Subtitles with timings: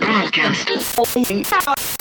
[0.00, 1.93] Broadcast.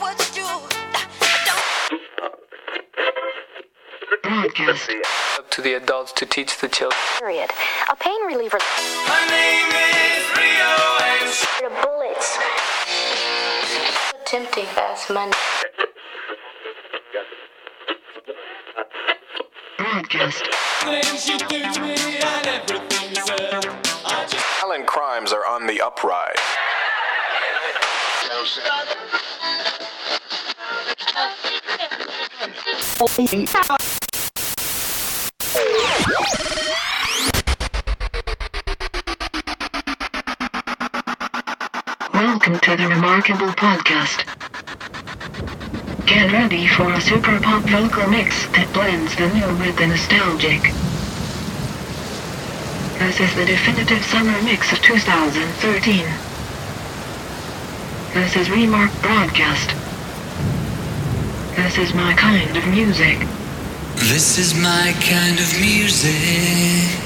[0.00, 0.48] What you do.
[4.22, 4.90] Don't Broadcast.
[5.38, 6.98] up to the adults to teach the children.
[7.18, 7.50] Period.
[7.90, 8.58] A pain reliever.
[9.08, 10.72] My name is Rio
[11.04, 11.28] and
[11.60, 12.38] The bullets.
[14.24, 15.32] Tempting fast money.
[20.24, 20.48] Broadcast.
[24.62, 26.34] Violent crimes are on the uprise.
[42.14, 44.33] Welcome to the Remarkable Podcast.
[46.06, 50.60] Get ready for a super pop vocal mix that blends the new with the nostalgic.
[53.00, 56.04] This is the definitive summer mix of 2013.
[58.12, 59.70] This is Remark Broadcast.
[61.56, 63.20] This is my kind of music.
[63.96, 67.03] This is my kind of music.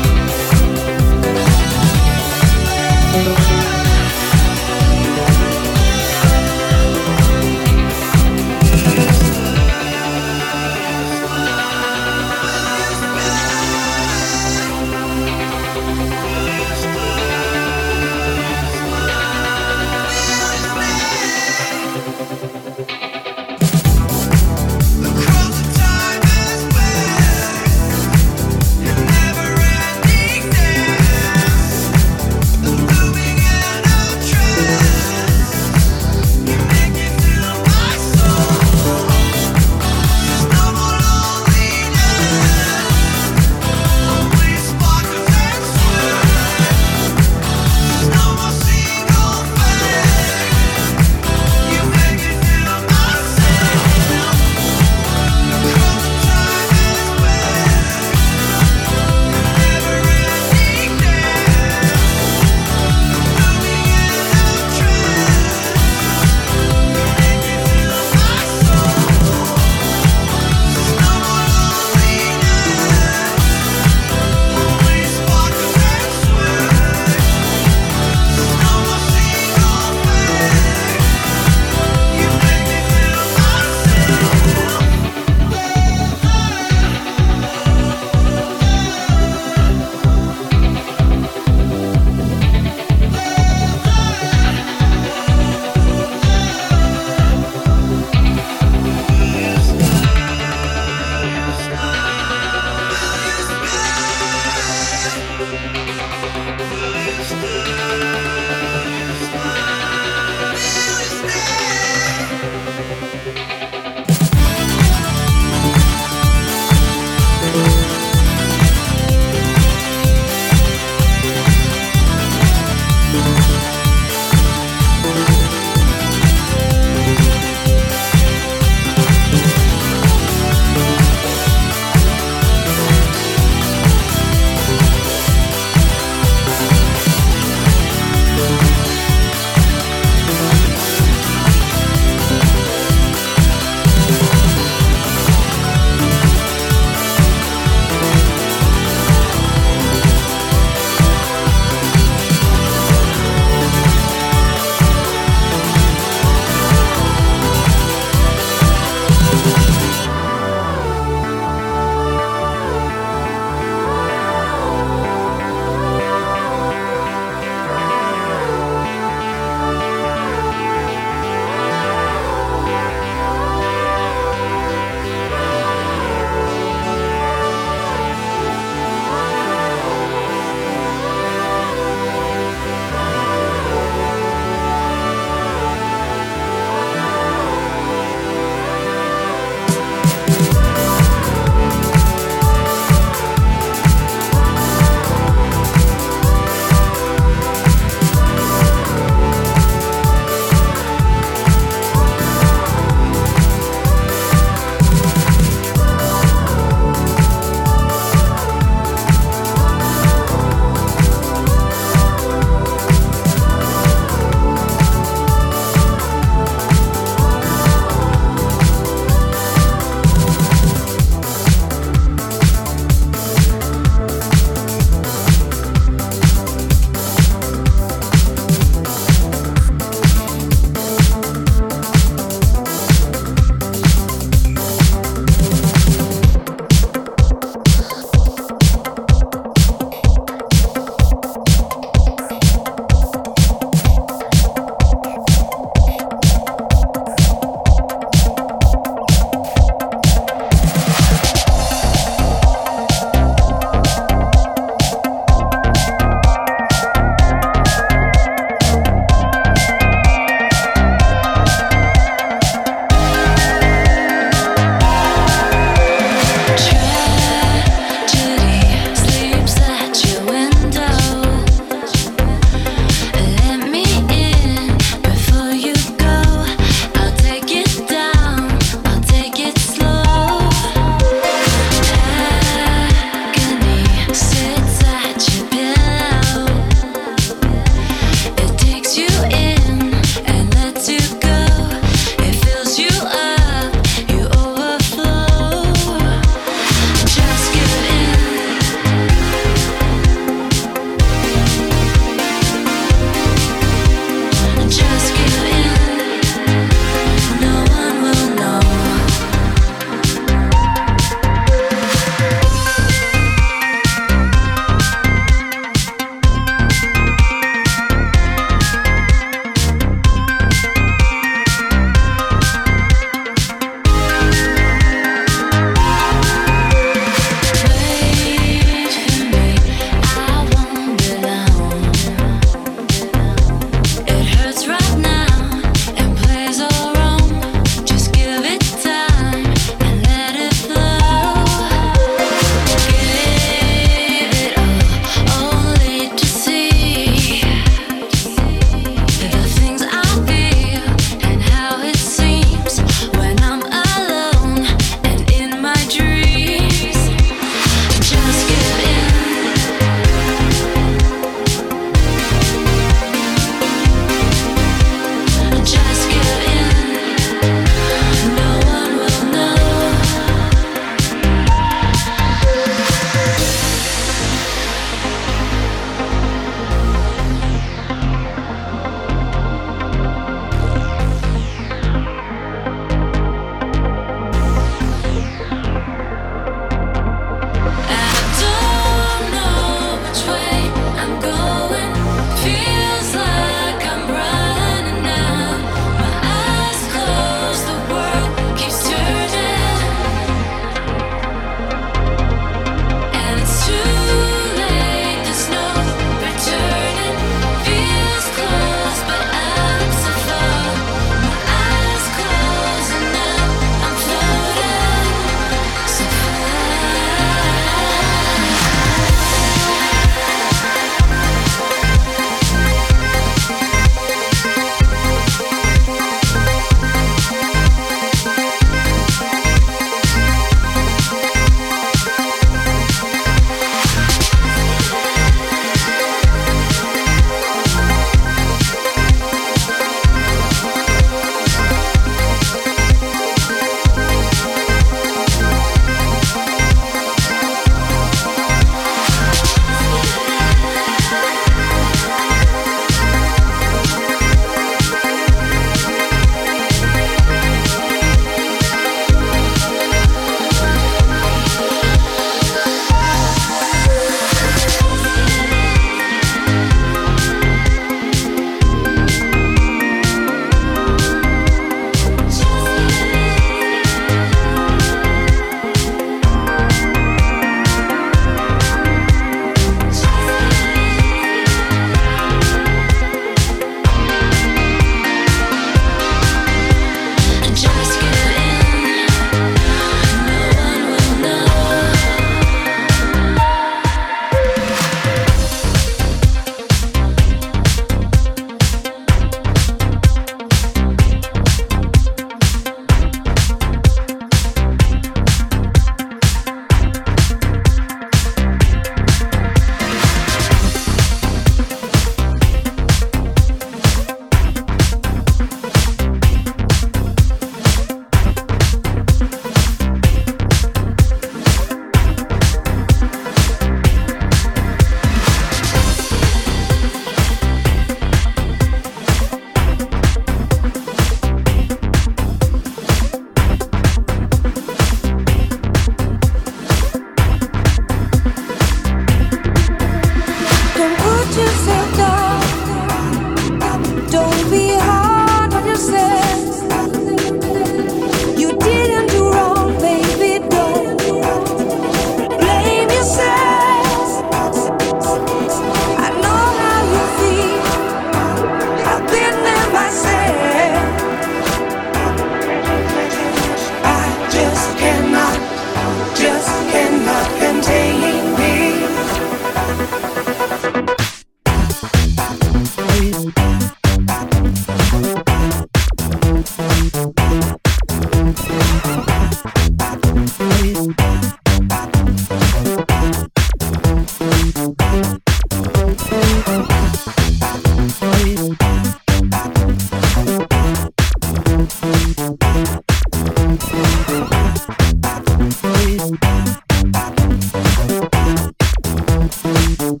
[599.44, 600.00] The